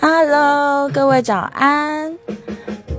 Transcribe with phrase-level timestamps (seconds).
[0.00, 2.14] Hello，各位早安！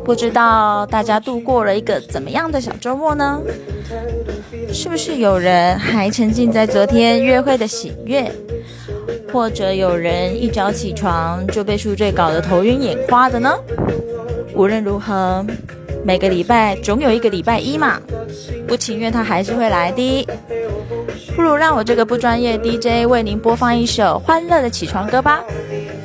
[0.03, 3.39] 不知道大家度过了一个怎么样的小周末呢？
[4.73, 8.31] 是不是有人还沉浸在昨天约会的喜悦，
[9.31, 13.55] 或者有人一早起床就被宿醉搞得头晕眼花的呢？
[14.55, 15.45] 无论如何，
[16.03, 17.99] 每个礼拜总有一个礼拜一嘛，
[18.67, 20.27] 不情愿他还是会来的。
[21.35, 25.43] 不如让我这个不专业 DJ 为您播放一首欢乐的起床歌吧，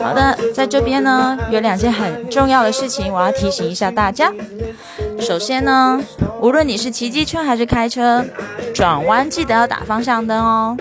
[0.00, 4.32] 好的，在这边呢，有两件很重要的事情，我要提醒一下大家。
[5.18, 6.00] 首先呢，
[6.40, 8.24] 无论你是骑机车还是开车，
[8.74, 10.76] 转弯记得要打方向灯哦。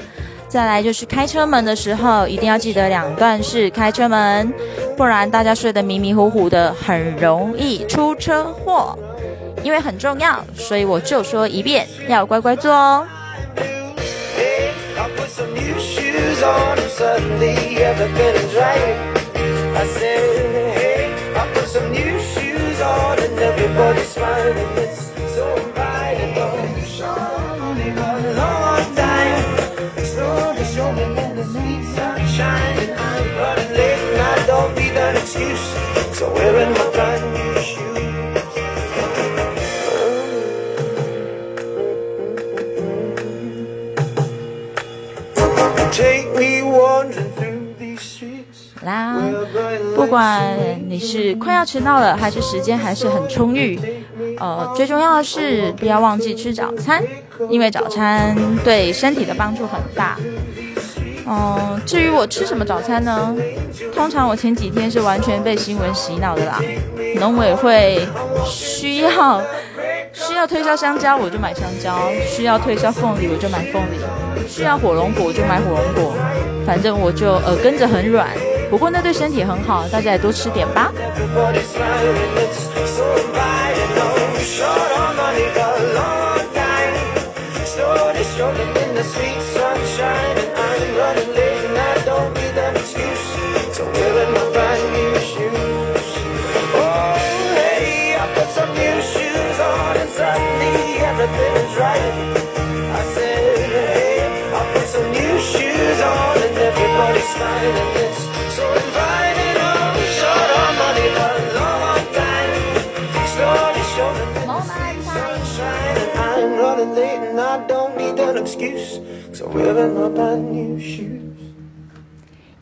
[0.48, 4.54] 再来就是开车门的时候，一定要记得两段式开车门，
[4.96, 8.98] 不然大家睡得迷迷糊糊的，很容易出车祸。
[9.64, 13.08] 因为很重要，所以我就说一遍，要乖乖做哦。
[23.66, 26.34] Everybody's smiling, it's so inviting.
[26.38, 29.44] Oh, Only one long time.
[30.06, 32.92] Slowly showing in the sweet sun shining.
[32.96, 35.66] I'm running late and I don't need that excuse.
[36.16, 37.86] So wearing my brand new shoes.
[45.92, 47.55] Take me wandering through
[48.86, 49.18] 啦，
[49.96, 53.78] 不管你是快要迟到了，还是时间还是很充裕，
[54.40, 57.04] 呃，最重要的是不要忘记吃早餐，
[57.50, 60.18] 因为早餐对身体的帮助很大。
[61.28, 63.36] 嗯，至于我吃什么早餐呢？
[63.94, 66.62] 通常我前几天是完全被新闻洗脑的啦。
[67.20, 68.08] 农委会
[68.46, 69.42] 需要
[70.14, 71.94] 需要推销香蕉，我就买香蕉；
[72.28, 73.98] 需要推销凤梨，我就买凤梨；
[74.48, 76.14] 需要火龙果我就买火龙果。
[76.64, 78.28] 反正我就耳根子很软。
[78.70, 80.92] 不过那对身体很好，大家也多吃点吧。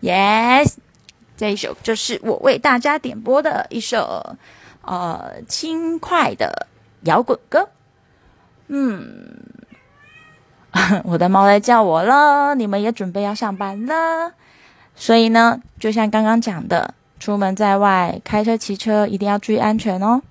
[0.02, 0.76] Yes，
[1.38, 4.36] 这一首就是我为大家点播的一首
[4.82, 6.68] 呃轻快的
[7.04, 7.70] 摇滚歌。
[8.68, 9.38] 嗯，
[11.06, 14.34] 我的猫来叫我了，你们也准备要上班了，
[14.96, 20.22] 所以呢，就像刚刚讲的，出门在外开车骑车一定要注意安全哦。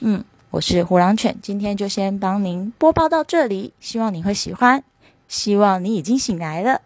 [0.00, 4.84] 嗯，我是虎狼犬，今天就先帮您播报到这里，希望你会喜欢，
[5.26, 6.82] 希望你已经醒来了，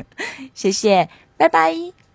[0.52, 2.05] 谢谢，拜拜。